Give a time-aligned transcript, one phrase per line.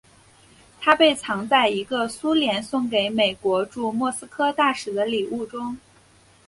[0.79, 5.77] 它被藏在一个苏联送给美国驻莫斯科大使的礼物中。